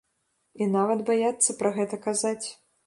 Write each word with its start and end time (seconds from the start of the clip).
І 0.61 0.67
нават 0.77 1.03
баяцца 1.11 1.57
пра 1.61 1.69
гэта 1.81 2.05
казаць. 2.09 2.45